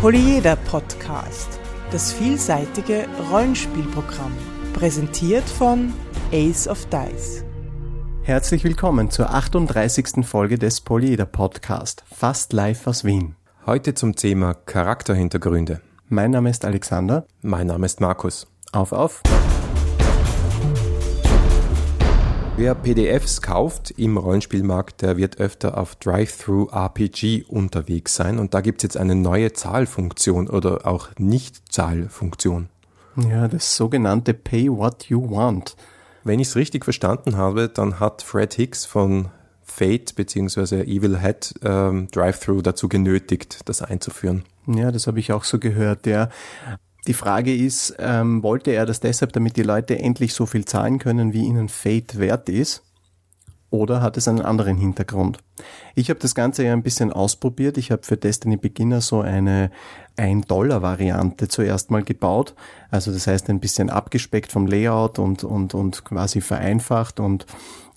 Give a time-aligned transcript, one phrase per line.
[0.00, 1.58] Polyeder Podcast,
[1.90, 4.30] das vielseitige Rollenspielprogramm,
[4.72, 5.92] präsentiert von
[6.32, 7.42] Ace of Dice.
[8.22, 10.24] Herzlich willkommen zur 38.
[10.24, 13.34] Folge des Polyeder Podcast, fast live aus Wien.
[13.66, 15.80] Heute zum Thema Charakterhintergründe.
[16.08, 17.26] Mein Name ist Alexander.
[17.42, 18.46] Mein Name ist Markus.
[18.70, 19.20] Auf, auf.
[22.58, 28.80] Wer PDFs kauft im Rollenspielmarkt, der wird öfter auf Drive-Thru-RPG unterwegs sein und da gibt
[28.80, 32.68] es jetzt eine neue Zahlfunktion oder auch Nicht-Zahlfunktion.
[33.30, 35.76] Ja, das sogenannte Pay What You Want.
[36.24, 39.28] Wenn ich es richtig verstanden habe, dann hat Fred Hicks von
[39.62, 40.82] Fate bzw.
[40.82, 44.42] Evil Head ähm, Drive-Thru dazu genötigt, das einzuführen.
[44.66, 46.06] Ja, das habe ich auch so gehört.
[46.06, 46.28] Ja.
[47.06, 50.98] Die Frage ist, ähm, wollte er das deshalb, damit die Leute endlich so viel zahlen
[50.98, 52.82] können, wie ihnen Fate wert ist?
[53.70, 55.38] Oder hat es einen anderen Hintergrund?
[55.94, 57.76] Ich habe das Ganze ja ein bisschen ausprobiert.
[57.76, 59.70] Ich habe für Destiny Beginner so eine
[60.16, 62.54] 1-Dollar-Variante zuerst mal gebaut.
[62.90, 67.44] Also das heißt ein bisschen abgespeckt vom Layout und, und, und quasi vereinfacht und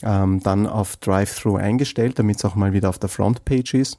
[0.04, 3.98] ähm, dann auf Drive-Thru eingestellt, damit es auch mal wieder auf der Frontpage ist.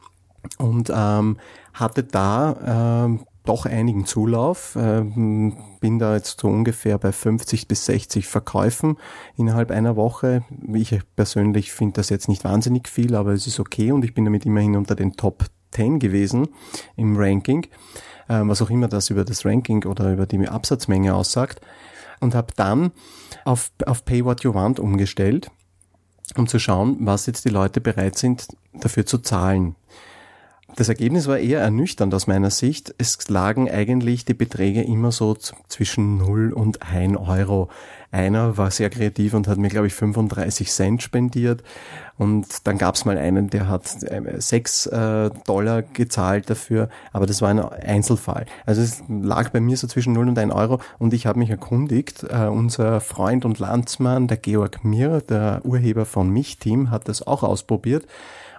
[0.59, 1.39] Und ähm,
[1.73, 4.77] hatte da ähm, doch einigen Zulauf.
[4.79, 8.99] Ähm, bin da jetzt so ungefähr bei 50 bis 60 Verkäufen
[9.37, 10.45] innerhalb einer Woche.
[10.73, 14.25] Ich persönlich finde das jetzt nicht wahnsinnig viel, aber es ist okay und ich bin
[14.25, 16.49] damit immerhin unter den Top 10 gewesen
[16.97, 17.67] im Ranking,
[18.29, 21.61] ähm, was auch immer das über das Ranking oder über die Absatzmenge aussagt.
[22.21, 22.93] Und habe dann
[23.45, 25.51] auf, auf Pay What You Want umgestellt,
[26.37, 29.75] um zu schauen, was jetzt die Leute bereit sind dafür zu zahlen.
[30.75, 32.95] Das Ergebnis war eher ernüchternd aus meiner Sicht.
[32.97, 37.69] Es lagen eigentlich die Beträge immer so zwischen 0 und 1 Euro.
[38.11, 41.63] Einer war sehr kreativ und hat mir, glaube ich, 35 Cent spendiert.
[42.17, 47.43] Und dann gab es mal einen, der hat 6 äh, Dollar gezahlt dafür, aber das
[47.43, 48.47] war ein Einzelfall.
[48.65, 51.51] Also es lag bei mir so zwischen 0 und 1 Euro und ich habe mich
[51.51, 52.25] erkundigt.
[52.25, 57.43] Äh, unser Freund und Landsmann, der Georg Mir, der Urheber von Mich-Team, hat das auch
[57.43, 58.07] ausprobiert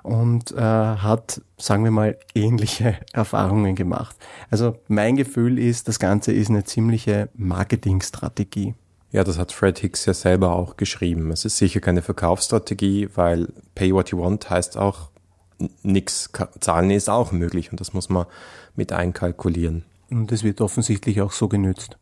[0.03, 4.15] und äh, hat, sagen wir mal, ähnliche Erfahrungen gemacht.
[4.51, 8.75] Also mein Gefühl ist, das Ganze ist eine ziemliche Marketingstrategie.
[9.11, 11.31] Ja, das hat Fred Hicks ja selber auch geschrieben.
[11.31, 15.09] Es ist sicher keine Verkaufsstrategie, weil Pay What You Want heißt auch,
[15.83, 18.25] nichts zahlen ist auch möglich und das muss man
[18.75, 19.85] mit einkalkulieren.
[20.09, 21.97] Und es wird offensichtlich auch so genützt.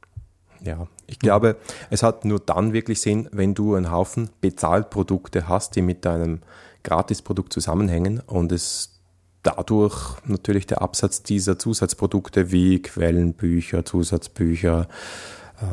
[0.64, 1.58] Ja, ich glaube,
[1.90, 6.42] es hat nur dann wirklich Sinn, wenn du einen Haufen Bezahlprodukte hast, die mit deinem
[6.84, 9.02] Gratisprodukt zusammenhängen und es
[9.44, 14.88] dadurch natürlich der Absatz dieser Zusatzprodukte wie Quellenbücher, Zusatzbücher,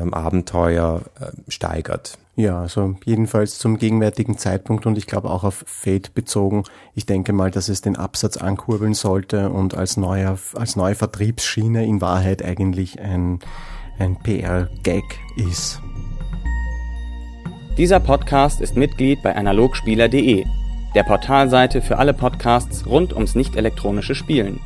[0.01, 2.17] ähm, Abenteuer äh, steigert.
[2.35, 6.63] Ja, also jedenfalls zum gegenwärtigen Zeitpunkt und ich glaube auch auf Fate bezogen.
[6.95, 11.85] Ich denke mal, dass es den Absatz ankurbeln sollte und als neuer, als neue Vertriebsschiene
[11.85, 13.39] in Wahrheit eigentlich ein,
[13.97, 15.03] ein PR-Gag
[15.35, 15.81] ist.
[17.77, 20.45] Dieser Podcast ist Mitglied bei analogspieler.de
[20.95, 24.59] der Portalseite für alle Podcasts rund ums nicht-elektronische Spielen.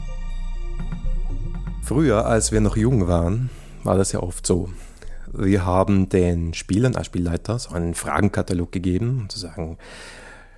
[1.81, 3.49] Früher, als wir noch jung waren,
[3.83, 4.69] war das ja oft so.
[5.33, 9.77] Wir haben den Spielern als Spielleiter so einen Fragenkatalog gegeben, um zu sagen,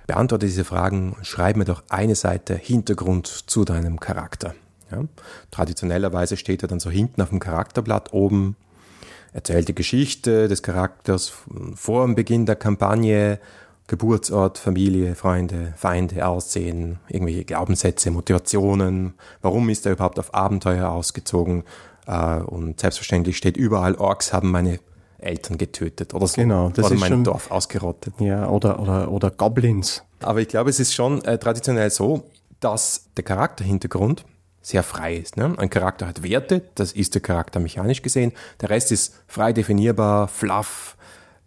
[0.06, 4.54] beantworte diese Fragen, schreib mir doch eine Seite Hintergrund zu deinem Charakter.
[4.92, 5.02] Ja?
[5.50, 8.54] Traditionellerweise steht er dann so hinten auf dem Charakterblatt oben,
[9.32, 11.32] erzählt die Geschichte des Charakters
[11.74, 13.40] vor dem Beginn der Kampagne
[13.86, 21.62] Geburtsort, Familie, Freunde, Feinde, Aussehen, irgendwelche Glaubenssätze, Motivationen, warum ist er überhaupt auf Abenteuer ausgezogen
[22.06, 24.80] äh, und selbstverständlich steht überall, Orks haben meine
[25.18, 26.36] Eltern getötet oder so.
[26.36, 28.14] Genau, das oder ist mein schon, Dorf ausgerottet.
[28.18, 30.02] Ja, oder, oder, oder Goblins.
[30.20, 32.24] Aber ich glaube, es ist schon äh, traditionell so,
[32.60, 34.24] dass der Charakterhintergrund
[34.62, 35.36] sehr frei ist.
[35.36, 35.54] Ne?
[35.58, 38.32] Ein Charakter hat Werte, das ist der Charakter mechanisch gesehen.
[38.60, 40.96] Der Rest ist frei definierbar, fluff,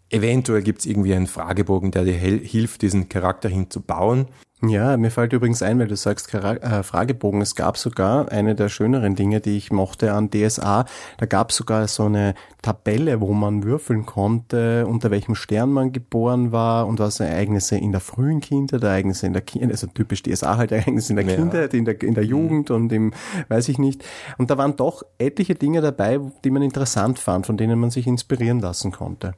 [0.10, 4.28] Eventuell gibt es irgendwie einen Fragebogen, der dir hilft, diesen Charakter hinzubauen.
[4.62, 7.40] Ja, mir fällt übrigens ein, weil du sagst äh, Fragebogen.
[7.42, 10.84] Es gab sogar eine der schöneren Dinge, die ich mochte an DSA.
[11.18, 15.94] Da gab es sogar so eine Tabelle, wo man würfeln konnte, unter welchem Stern man
[15.94, 20.24] geboren war und was Ereignisse in der frühen Kindheit, Ereignisse in der Kindheit, also typisch
[20.24, 21.36] DSA halt Ereignisse in der ja.
[21.36, 22.76] Kindheit, in der, in der Jugend mhm.
[22.76, 23.14] und im,
[23.48, 24.04] weiß ich nicht.
[24.38, 28.08] Und da waren doch etliche Dinge dabei, die man interessant fand, von denen man sich
[28.08, 29.36] inspirieren lassen konnte.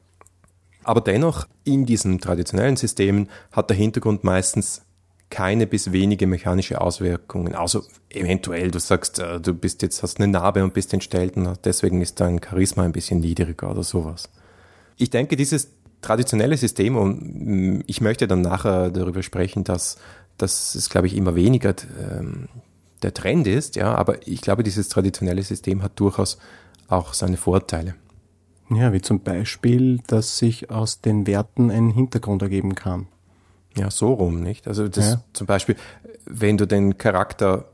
[0.84, 4.82] Aber dennoch, in diesen traditionellen Systemen hat der Hintergrund meistens
[5.32, 7.54] keine bis wenige mechanische Auswirkungen.
[7.54, 11.58] Also eventuell, du sagst, äh, du bist jetzt, hast eine Narbe und bist entstellt und
[11.64, 14.28] deswegen ist dein Charisma ein bisschen niedriger oder sowas.
[14.98, 15.70] Ich denke, dieses
[16.02, 19.96] traditionelle System, und mm, ich möchte dann nachher darüber sprechen, dass,
[20.36, 21.74] dass es, glaube ich, immer weniger
[22.10, 22.48] ähm,
[23.02, 26.36] der Trend ist, ja, aber ich glaube, dieses traditionelle System hat durchaus
[26.88, 27.94] auch seine Vorteile.
[28.70, 33.06] Ja, wie zum Beispiel, dass sich aus den Werten ein Hintergrund ergeben kann.
[33.76, 34.68] Ja, so rum, nicht?
[34.68, 35.22] Also das Ja.
[35.32, 35.76] zum Beispiel,
[36.26, 37.66] wenn du den Charakter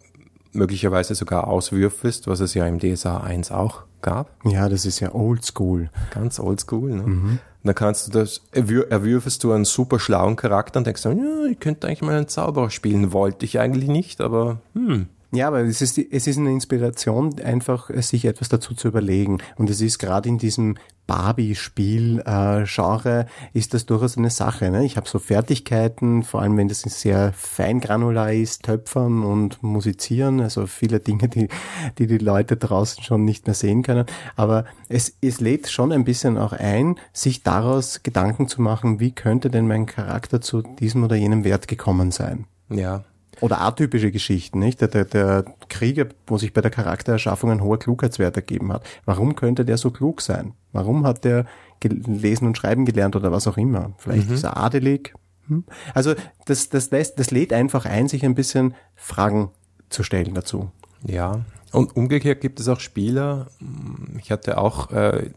[0.52, 5.14] möglicherweise sogar auswürfelst, was es ja im DSA 1 auch gab, Ja, das ist ja
[5.14, 5.90] oldschool.
[6.10, 7.38] ganz oldschool, ne?
[7.64, 11.44] Dann kannst du das, erwür, erwürfelst du einen super schlauen Charakter und denkst dann, ja,
[11.50, 15.60] ich könnte eigentlich mal einen Zauberer spielen, wollte ich eigentlich nicht, aber hm, Ja, aber
[15.60, 19.36] es ist, es ist eine Inspiration, einfach äh, sich etwas dazu zu überlegen.
[19.56, 20.76] Und es ist gerade in diesem
[21.06, 24.70] Barbie-Spiel-Genre ist das durchaus eine Sache.
[24.70, 24.84] Ne?
[24.84, 30.66] Ich habe so Fertigkeiten, vor allem wenn das sehr feingranular ist, Töpfern und Musizieren, also
[30.66, 31.48] viele Dinge, die,
[31.98, 34.06] die die Leute draußen schon nicht mehr sehen können.
[34.36, 39.12] Aber es, es lädt schon ein bisschen auch ein, sich daraus Gedanken zu machen, wie
[39.12, 42.46] könnte denn mein Charakter zu diesem oder jenem Wert gekommen sein.
[42.70, 43.04] ja,
[43.40, 44.80] Oder atypische Geschichten, nicht?
[44.80, 48.84] Der, der, der Krieger, wo sich bei der Charaktererschaffung ein hoher Klugheitswert ergeben hat.
[49.04, 50.54] Warum könnte der so klug sein?
[50.72, 51.46] Warum hat der
[51.80, 53.92] gelesen und schreiben gelernt oder was auch immer?
[53.98, 55.14] Vielleicht ist er adelig.
[55.46, 55.64] Hm?
[55.94, 56.14] Also
[56.46, 59.50] das, das, lässt, das lädt einfach ein, sich ein bisschen Fragen
[59.88, 60.70] zu stellen dazu.
[61.04, 63.48] Ja, und umgekehrt gibt es auch Spieler,
[64.18, 65.30] ich hatte auch äh,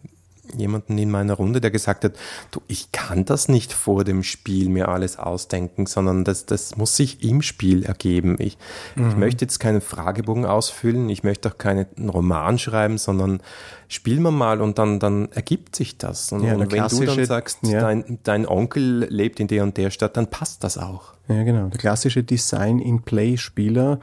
[0.60, 2.14] jemanden in meiner Runde, der gesagt hat,
[2.52, 6.96] du, ich kann das nicht vor dem Spiel mir alles ausdenken, sondern das, das muss
[6.96, 8.36] sich im Spiel ergeben.
[8.40, 8.58] Ich,
[8.96, 13.42] ich möchte jetzt keinen Fragebogen ausfüllen, ich möchte auch keinen Roman schreiben, sondern
[13.88, 16.32] spielen wir mal und dann, dann ergibt sich das.
[16.32, 17.82] Und, Ja, und wenn du dann sagst, ja.
[17.82, 21.14] dein, dein Onkel lebt in der und der Stadt, dann passt das auch.
[21.28, 21.68] Ja, genau.
[21.68, 24.00] Der klassische Design-in-Play-Spieler,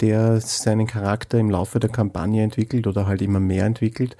[0.00, 4.16] der seinen Charakter im Laufe der Kampagne entwickelt oder halt immer mehr entwickelt,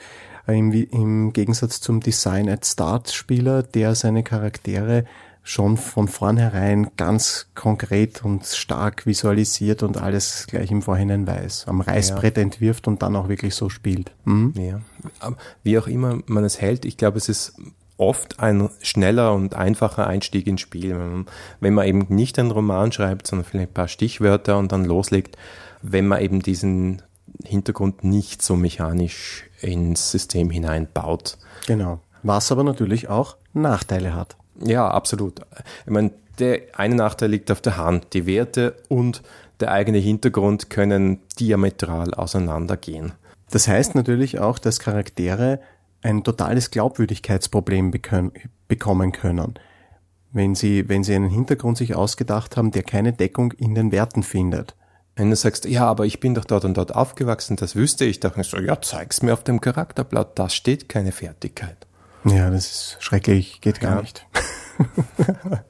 [0.46, 5.05] im, im Gegensatz zum Design-at-Start-Spieler, der seine Charaktere
[5.43, 11.81] schon von vornherein ganz konkret und stark visualisiert und alles gleich im Vorhinein weiß, am
[11.81, 14.11] Reißbrett entwirft und dann auch wirklich so spielt.
[14.25, 14.52] Mhm.
[14.56, 14.81] Ja,
[15.20, 17.55] aber wie auch immer man es hält, ich glaube, es ist
[17.96, 20.90] oft ein schneller und einfacher Einstieg ins Spiel.
[20.90, 21.26] Wenn man,
[21.61, 25.37] wenn man eben nicht einen Roman schreibt, sondern vielleicht ein paar Stichwörter und dann loslegt,
[25.82, 27.02] wenn man eben diesen
[27.44, 31.38] Hintergrund nicht so mechanisch ins System hineinbaut.
[31.67, 32.00] Genau.
[32.23, 34.37] Was aber natürlich auch Nachteile hat.
[34.61, 35.40] Ja, absolut.
[35.84, 38.14] Ich meine, der eine Nachteil liegt auf der Hand.
[38.14, 39.23] Die Werte und
[39.61, 43.12] der eigene Hintergrund können diametral auseinandergehen.
[43.50, 45.61] Das heißt natürlich auch, dass Charaktere
[46.02, 47.90] ein totales Glaubwürdigkeitsproblem
[48.69, 49.55] bekommen können,
[50.32, 54.22] wenn sie, wenn sie einen Hintergrund sich ausgedacht haben, der keine Deckung in den Werten
[54.22, 54.76] findet.
[55.17, 58.21] Wenn du sagst, ja, aber ich bin doch dort und dort aufgewachsen, das wüsste ich
[58.21, 58.37] doch.
[58.37, 61.87] Ich so, ja, zeig's mir auf dem Charakterblatt, da steht keine Fertigkeit.
[62.25, 64.01] Ja, das ist schrecklich, geht gar Ja.
[64.03, 64.27] nicht.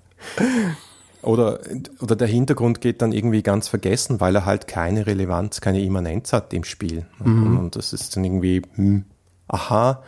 [1.23, 1.59] Oder,
[2.01, 6.33] oder der Hintergrund geht dann irgendwie ganz vergessen, weil er halt keine Relevanz, keine Immanenz
[6.33, 7.07] hat im Spiel.
[7.19, 9.05] Und, und das ist dann irgendwie, hm,
[9.49, 10.05] aha,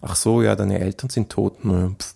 [0.00, 1.62] ach so, ja, deine Eltern sind tot.
[1.62, 2.14] Na, pf,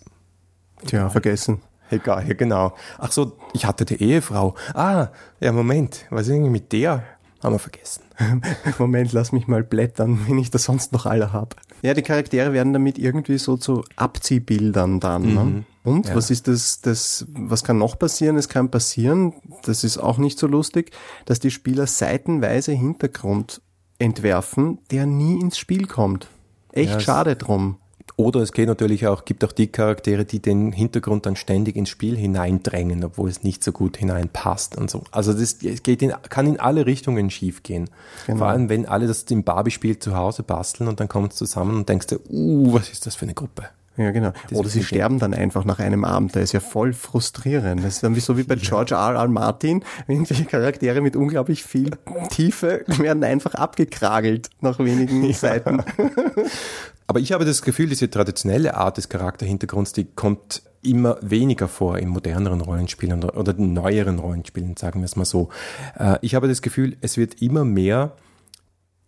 [0.87, 1.61] Tja, vergessen.
[1.89, 2.73] Egal, ja, genau.
[2.97, 4.55] Ach so, ich hatte die Ehefrau.
[4.73, 5.07] Ah,
[5.39, 7.03] ja, Moment, was ist irgendwie mit der?
[7.43, 8.01] Haben wir vergessen.
[8.79, 11.55] Moment, lass mich mal blättern, wenn ich das sonst noch alle hab.
[11.83, 15.33] Ja, die Charaktere werden damit irgendwie so zu Abziehbildern dann.
[15.35, 15.65] Ne?
[15.83, 16.15] Und Ja.
[16.15, 18.37] was ist das, das, was kann noch passieren?
[18.37, 19.33] Es kann passieren,
[19.63, 20.91] das ist auch nicht so lustig,
[21.25, 23.61] dass die Spieler seitenweise Hintergrund
[23.99, 26.27] entwerfen, der nie ins Spiel kommt.
[26.71, 27.77] Echt Ja, schade drum.
[28.15, 31.89] Oder es geht natürlich auch, gibt auch die Charaktere, die den Hintergrund dann ständig ins
[31.89, 35.03] Spiel hineindrängen, obwohl es nicht so gut hineinpasst und so.
[35.11, 37.89] Also das es geht in, kann in alle Richtungen schiefgehen.
[38.25, 38.39] Genau.
[38.39, 41.75] Vor allem, wenn alle das im Barbie-Spiel zu Hause basteln und dann kommt es zusammen
[41.75, 43.69] und denkst du, uh, was ist das für eine Gruppe?
[43.97, 44.31] Ja, genau.
[44.51, 46.35] Oder ist sie sterben dann einfach nach einem Abend.
[46.35, 47.83] Das ist ja voll frustrierend.
[47.83, 49.15] Das ist dann wie so wie bei George R.
[49.15, 49.27] R.
[49.27, 49.83] Martin.
[50.07, 51.91] Irgendwelche Charaktere mit unglaublich viel
[52.29, 55.83] Tiefe werden einfach abgekragelt nach wenigen Seiten.
[57.07, 61.97] Aber ich habe das Gefühl, diese traditionelle Art des Charakterhintergrunds, die kommt immer weniger vor
[61.97, 65.49] in moderneren Rollenspielen oder- oder den neueren Rollenspielen, sagen wir es mal so.
[65.97, 68.13] Äh, Ich habe das Gefühl, es wird immer mehr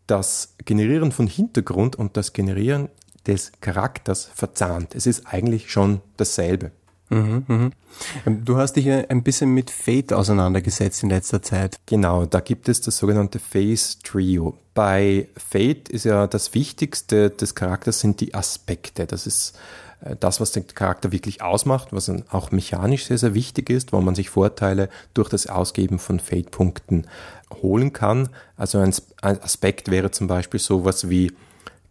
[0.07, 2.89] das Generieren von Hintergrund und das Generieren
[3.27, 4.95] des Charakters verzahnt.
[4.95, 6.71] Es ist eigentlich schon dasselbe.
[7.09, 11.77] Du hast dich ein bisschen mit Fate auseinandergesetzt in letzter Zeit.
[11.87, 14.55] Genau, da gibt es das sogenannte Face Trio.
[14.75, 19.07] Bei Fate ist ja das Wichtigste des Charakters sind die Aspekte.
[19.07, 19.57] Das ist
[20.01, 24.01] äh, das, was den Charakter wirklich ausmacht, was auch mechanisch sehr, sehr wichtig ist, wo
[24.01, 27.07] man sich Vorteile durch das Ausgeben von Fate-Punkten
[27.63, 28.29] holen kann.
[28.55, 31.31] Also ein Aspekt wäre zum Beispiel sowas wie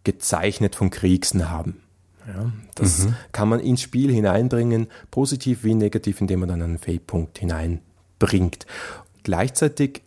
[0.03, 1.81] gezeichnet von Kriegsnarben.
[2.27, 7.39] Ja, das kann man ins Spiel hineinbringen, positiv wie negativ, indem man dann einen Fate-Punkt
[7.39, 8.67] hineinbringt.
[9.23, 10.03] Gleichzeitig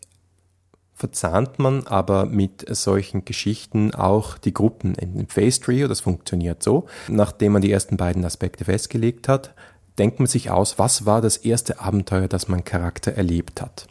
[0.94, 5.88] verzahnt man aber mit solchen Geschichten auch die Gruppen im Face Trio.
[5.88, 6.86] Das funktioniert so.
[7.08, 9.52] Nachdem man die ersten beiden Aspekte festgelegt hat,
[9.98, 13.88] denkt man sich aus, was war das erste Abenteuer, das mein Charakter erlebt hat.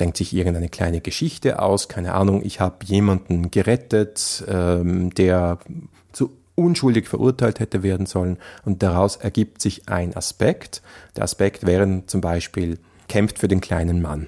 [0.00, 5.58] Denkt sich irgendeine kleine Geschichte aus, keine Ahnung, ich habe jemanden gerettet, ähm, der
[6.12, 10.82] zu unschuldig verurteilt hätte werden sollen und daraus ergibt sich ein Aspekt.
[11.16, 12.78] Der Aspekt wäre zum Beispiel,
[13.08, 14.26] kämpft für den kleinen Mann.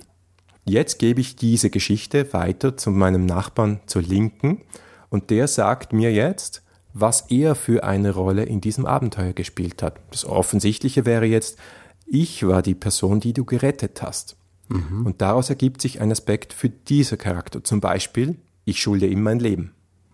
[0.65, 4.63] Jetzt gebe ich diese Geschichte weiter zu meinem Nachbarn zur Linken
[5.09, 6.63] und der sagt mir jetzt,
[6.93, 9.99] was er für eine Rolle in diesem Abenteuer gespielt hat.
[10.11, 11.59] Das Offensichtliche wäre jetzt,
[12.07, 14.37] ich war die Person, die du gerettet hast.
[14.71, 15.07] Mhm.
[15.07, 17.63] Und daraus ergibt sich ein Aspekt für diese Charakter.
[17.63, 19.73] Zum Beispiel, ich schulde ihm mein Leben.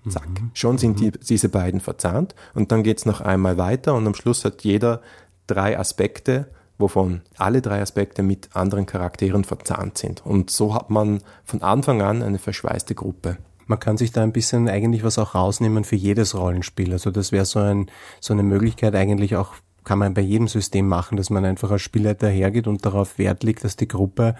[0.08, 0.28] Zack.
[0.28, 0.50] Mhm.
[0.54, 4.44] Schon sind die, diese beiden verzahnt und dann geht's noch einmal weiter und am Schluss
[4.44, 5.02] hat jeder
[5.46, 6.48] drei Aspekte,
[6.78, 10.24] wovon alle drei Aspekte mit anderen Charakteren verzahnt sind.
[10.24, 13.38] Und so hat man von Anfang an eine verschweißte Gruppe.
[13.66, 16.92] Man kann sich da ein bisschen eigentlich was auch rausnehmen für jedes Rollenspiel.
[16.92, 19.54] Also das wäre so, ein, so eine Möglichkeit eigentlich auch,
[19.86, 23.42] kann man bei jedem System machen, dass man einfach als Spielleiter hergeht und darauf Wert
[23.42, 24.34] legt, dass die Gruppe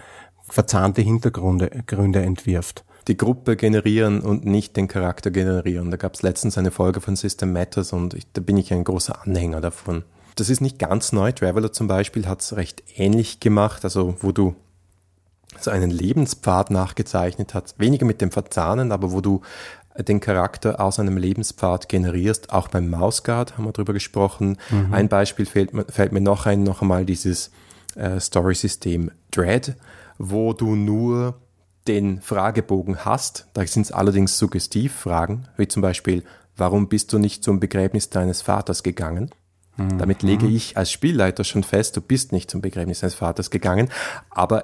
[0.47, 5.91] verzahnte Hintergründe Gründe entwirft die Gruppe generieren und nicht den Charakter generieren.
[5.91, 8.83] Da gab es letztens eine Folge von System Matters und ich, da bin ich ein
[8.83, 10.03] großer Anhänger davon.
[10.35, 11.31] Das ist nicht ganz neu.
[11.31, 14.55] Traveler zum Beispiel hat es recht ähnlich gemacht, also wo du
[15.59, 19.41] so einen Lebenspfad nachgezeichnet hast, weniger mit dem Verzahnen, aber wo du
[20.03, 22.51] den Charakter aus einem Lebenspfad generierst.
[22.51, 24.57] Auch beim Mausguard haben wir drüber gesprochen.
[24.69, 24.93] Mhm.
[24.93, 27.51] Ein Beispiel fällt, fällt, mir noch ein, noch einmal dieses
[27.95, 29.75] äh, Story-System Dread,
[30.17, 31.35] wo du nur
[31.87, 33.47] den Fragebogen hast.
[33.53, 36.23] Da sind es allerdings Suggestivfragen, wie zum Beispiel,
[36.55, 39.31] warum bist du nicht zum Begräbnis deines Vaters gegangen?
[39.77, 39.97] Mhm.
[39.97, 43.89] Damit lege ich als Spielleiter schon fest, du bist nicht zum Begräbnis deines Vaters gegangen,
[44.29, 44.63] aber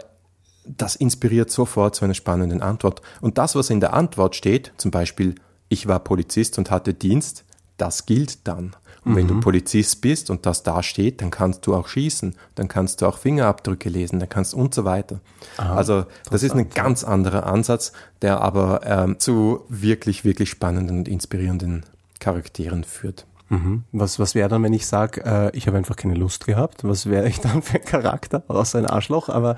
[0.65, 3.01] das inspiriert sofort zu einer spannenden Antwort.
[3.21, 5.35] Und das, was in der Antwort steht, zum Beispiel,
[5.69, 7.45] ich war Polizist und hatte Dienst,
[7.77, 8.75] das gilt dann.
[9.05, 9.15] Und mhm.
[9.15, 9.41] wenn du mhm.
[9.41, 13.17] Polizist bist und das da steht, dann kannst du auch schießen, dann kannst du auch
[13.17, 15.19] Fingerabdrücke lesen, dann kannst und so weiter.
[15.57, 17.91] Aha, also das ist ein ganz anderer Ansatz,
[18.21, 21.85] der aber ähm, zu wirklich, wirklich spannenden und inspirierenden
[22.19, 23.25] Charakteren führt.
[23.49, 23.83] Mhm.
[23.91, 26.83] Was, was wäre dann, wenn ich sage, äh, ich habe einfach keine Lust gehabt?
[26.83, 28.43] Was wäre ich dann für ein Charakter?
[28.47, 29.57] Außer ein Arschloch, aber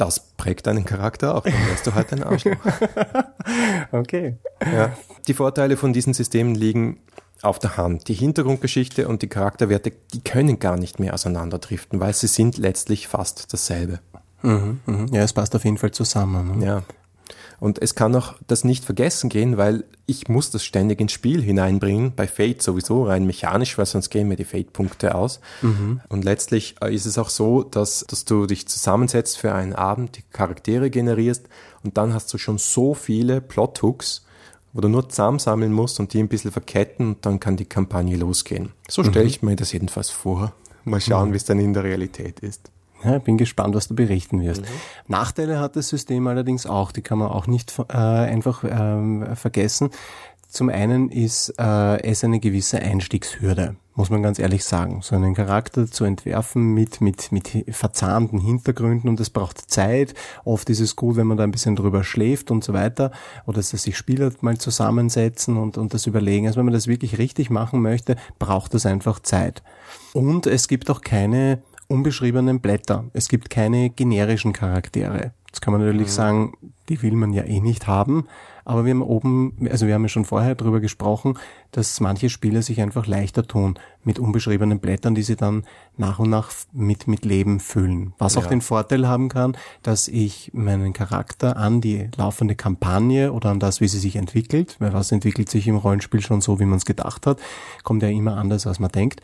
[0.00, 2.56] das prägt deinen Charakter auch, dann wärst du halt ein Arschloch.
[3.92, 4.36] okay.
[4.60, 4.96] Ja.
[5.26, 7.00] Die Vorteile von diesen Systemen liegen
[7.42, 8.08] auf der Hand.
[8.08, 13.08] Die Hintergrundgeschichte und die Charakterwerte, die können gar nicht mehr auseinanderdriften, weil sie sind letztlich
[13.08, 14.00] fast dasselbe.
[14.42, 15.06] Mhm, mh.
[15.12, 16.58] Ja, es passt auf jeden Fall zusammen.
[16.58, 16.66] Ne?
[16.66, 16.82] Ja.
[17.60, 21.42] Und es kann auch das nicht vergessen gehen, weil ich muss das ständig ins Spiel
[21.42, 25.40] hineinbringen, bei Fate sowieso rein mechanisch, weil sonst gehen mir die Fate-Punkte aus.
[25.60, 26.00] Mhm.
[26.08, 30.16] Und letztlich äh, ist es auch so, dass, dass du dich zusammensetzt für einen Abend,
[30.16, 31.48] die Charaktere generierst
[31.82, 34.24] und dann hast du schon so viele Plot-Hooks,
[34.72, 38.16] wo du nur zusammensammeln musst und die ein bisschen verketten und dann kann die Kampagne
[38.16, 38.70] losgehen.
[38.88, 39.30] So stelle mhm.
[39.30, 40.54] ich mir das jedenfalls vor.
[40.84, 41.32] Mal schauen, mhm.
[41.34, 42.70] wie es dann in der Realität ist.
[43.04, 44.62] Ja, bin gespannt, was du berichten wirst.
[44.62, 44.66] Mhm.
[45.08, 49.90] Nachteile hat das System allerdings auch, die kann man auch nicht äh, einfach ähm, vergessen.
[50.50, 55.00] Zum einen ist äh, es eine gewisse Einstiegshürde, muss man ganz ehrlich sagen.
[55.00, 60.12] So einen Charakter zu entwerfen mit, mit, mit verzahnten Hintergründen und es braucht Zeit.
[60.44, 63.12] Oft ist es gut, wenn man da ein bisschen drüber schläft und so weiter
[63.46, 66.48] oder dass sich Spieler mal zusammensetzen und, und das überlegen.
[66.48, 69.62] Also wenn man das wirklich richtig machen möchte, braucht das einfach Zeit.
[70.14, 73.04] Und es gibt auch keine unbeschriebenen Blätter.
[73.12, 75.32] Es gibt keine generischen Charaktere.
[75.48, 76.12] Jetzt kann man natürlich mhm.
[76.12, 76.52] sagen,
[76.88, 78.26] die will man ja eh nicht haben.
[78.64, 81.36] Aber wir haben oben, also wir haben ja schon vorher darüber gesprochen,
[81.72, 85.64] dass manche Spieler sich einfach leichter tun mit unbeschriebenen Blättern, die sie dann
[85.96, 88.12] nach und nach mit, mit Leben füllen.
[88.18, 88.42] Was ja.
[88.42, 93.58] auch den Vorteil haben kann, dass ich meinen Charakter an die laufende Kampagne oder an
[93.58, 96.78] das, wie sie sich entwickelt, weil was entwickelt sich im Rollenspiel schon so, wie man
[96.78, 97.40] es gedacht hat,
[97.82, 99.20] kommt ja immer anders, als man denkt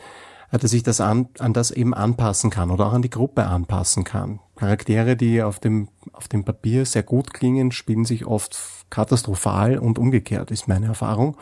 [0.51, 4.05] dass ich das an, an das eben anpassen kann oder auch an die Gruppe anpassen
[4.05, 4.41] kann.
[4.57, 8.59] Charaktere, die auf dem, auf dem Papier sehr gut klingen, spielen sich oft
[8.91, 11.37] katastrophal und umgekehrt, ist meine Erfahrung.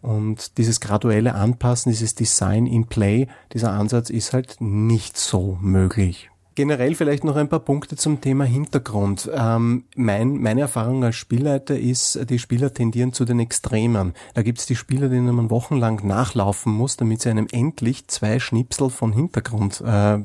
[0.00, 6.30] Und dieses graduelle Anpassen, dieses Design in Play, dieser Ansatz ist halt nicht so möglich.
[6.58, 9.30] Generell vielleicht noch ein paar Punkte zum Thema Hintergrund.
[9.32, 14.12] Ähm, mein, meine Erfahrung als Spielleiter ist, die Spieler tendieren zu den Extremen.
[14.34, 18.40] Da gibt es die Spieler, denen man wochenlang nachlaufen muss, damit sie einem endlich zwei
[18.40, 20.18] Schnipsel von Hintergrund äh,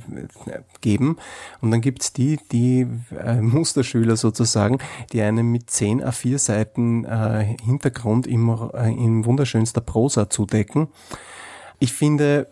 [0.81, 1.17] geben.
[1.61, 4.79] Und dann gibt es die, die äh, Musterschüler sozusagen,
[5.11, 10.87] die einem mit 10 A4 Seiten äh, Hintergrund im, äh, in wunderschönster Prosa zudecken.
[11.77, 12.47] Ich finde,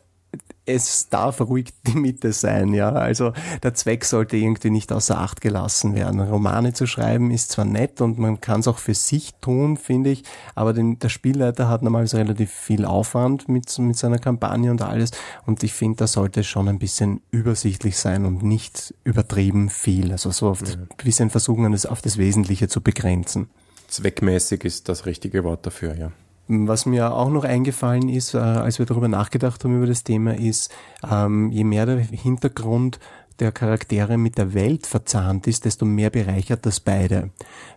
[0.66, 2.92] es darf ruhig die Mitte sein, ja.
[2.92, 3.34] Also
[3.64, 6.20] der Zweck sollte irgendwie nicht außer Acht gelassen werden.
[6.20, 10.12] Romane zu schreiben ist zwar nett und man kann es auch für sich tun, finde
[10.12, 10.24] ich,
[10.56, 15.12] aber den, der Spielleiter hat normalerweise relativ viel Aufwand mit, mit seiner Kampagne und alles
[15.46, 20.12] und ich finde, da sollte schon ein bisschen übersichtlich sein und nicht übertrieben viel.
[20.12, 23.50] Also so das, ein bisschen versuchen, das auf das Wesentliche zu begrenzen.
[23.88, 26.12] Zweckmäßig ist das richtige Wort dafür, ja.
[26.48, 30.36] Was mir auch noch eingefallen ist, äh, als wir darüber nachgedacht haben über das Thema,
[30.36, 30.74] ist,
[31.10, 33.00] ähm, je mehr der Hintergrund
[33.42, 37.32] der Charaktere mit der Welt verzahnt ist, desto mehr bereichert das beide.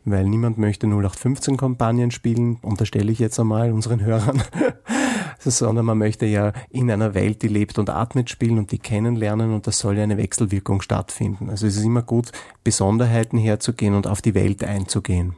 [0.04, 4.42] Weil niemand möchte 0815 Kampagnen spielen, unterstelle ich jetzt einmal unseren Hörern,
[5.38, 9.54] sondern man möchte ja in einer Welt, die lebt und atmet, spielen und die kennenlernen
[9.54, 11.48] und das soll ja eine Wechselwirkung stattfinden.
[11.48, 12.30] Also es ist immer gut,
[12.62, 15.34] Besonderheiten herzugehen und auf die Welt einzugehen.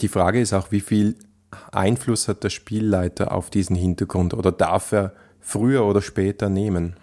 [0.00, 1.16] Die Frage ist auch, wie viel
[1.72, 6.96] Einfluss hat der Spielleiter auf diesen Hintergrund oder darf er früher oder später nehmen?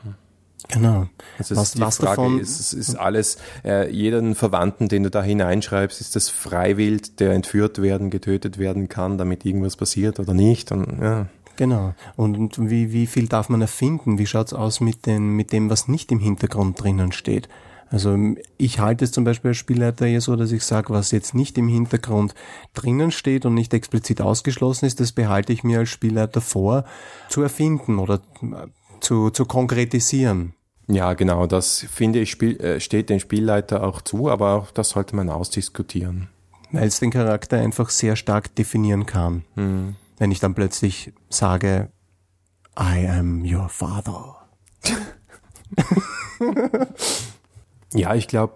[0.69, 1.07] Genau.
[1.37, 5.21] Also was, die was Frage davon, ist, ist alles, äh, jeden Verwandten, den du da
[5.21, 10.71] hineinschreibst, ist das Freiwild, der entführt werden, getötet werden kann, damit irgendwas passiert oder nicht?
[10.71, 11.27] Und, ja.
[11.57, 11.93] Genau.
[12.15, 14.17] Und, und wie, wie viel darf man erfinden?
[14.17, 17.49] Wie schaut's aus mit, den, mit dem, was nicht im Hintergrund drinnen steht?
[17.91, 18.17] Also
[18.57, 21.57] ich halte es zum Beispiel als Spielleiter eher so, dass ich sage, was jetzt nicht
[21.57, 22.33] im Hintergrund
[22.73, 26.85] drinnen steht und nicht explizit ausgeschlossen ist, das behalte ich mir als Spielleiter vor,
[27.27, 28.67] zu erfinden oder äh,
[29.01, 30.53] zu, zu konkretisieren.
[30.87, 34.91] Ja, genau, das finde ich spiel, äh, steht dem Spielleiter auch zu, aber auch das
[34.91, 36.29] sollte man ausdiskutieren.
[36.71, 39.43] Weil es den Charakter einfach sehr stark definieren kann.
[39.55, 39.97] Mhm.
[40.17, 41.91] Wenn ich dann plötzlich sage,
[42.79, 44.37] I am your father.
[47.93, 48.53] Ja, ich glaube,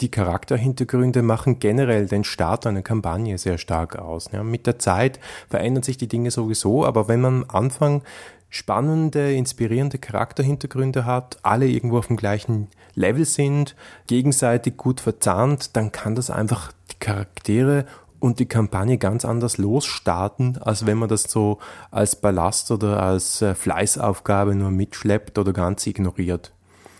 [0.00, 4.28] die Charakterhintergründe machen generell den Start einer Kampagne sehr stark aus.
[4.32, 5.18] Ja, mit der Zeit
[5.48, 8.02] verändern sich die Dinge sowieso, aber wenn man am Anfang
[8.50, 13.74] spannende, inspirierende Charakterhintergründe hat, alle irgendwo auf dem gleichen Level sind,
[14.06, 17.86] gegenseitig gut verzahnt, dann kann das einfach die Charaktere
[18.18, 21.58] und die Kampagne ganz anders losstarten, als wenn man das so
[21.90, 26.52] als Ballast oder als äh, Fleißaufgabe nur mitschleppt oder ganz ignoriert.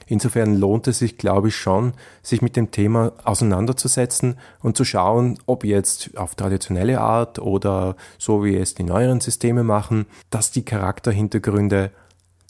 [0.07, 1.93] Insofern lohnt es sich, glaube ich, schon,
[2.23, 8.45] sich mit dem Thema auseinanderzusetzen und zu schauen, ob jetzt auf traditionelle Art oder so
[8.45, 11.91] wie es die neueren Systeme machen, dass die Charakterhintergründe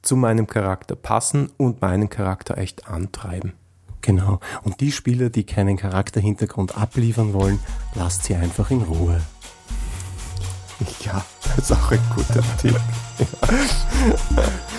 [0.02, 3.54] zu meinem Charakter passen und meinen Charakter echt antreiben.
[4.02, 4.38] Genau.
[4.62, 7.58] Und die Spieler, die keinen Charakterhintergrund abliefern wollen,
[7.94, 9.20] lasst sie einfach in Ruhe.
[11.00, 12.78] Ja, das ist auch ein guter Tipp.
[14.36, 14.42] Ja.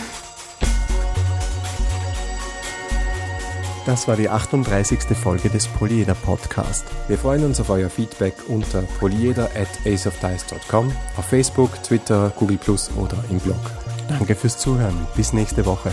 [3.88, 5.00] Das war die 38.
[5.16, 6.84] Folge des Polyeder Podcast.
[7.08, 12.92] Wir freuen uns auf euer Feedback unter polyeder at aceofdice.com, auf Facebook, Twitter, Google Plus
[12.98, 13.56] oder im Blog.
[14.10, 15.08] Danke fürs Zuhören.
[15.16, 15.90] Bis nächste Woche.